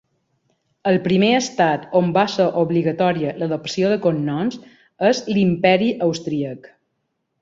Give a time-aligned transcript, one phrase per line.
[0.91, 4.57] El primer estat on va ser obligatòria l'adopció de cognoms
[5.11, 6.71] és l'Imperi austríac.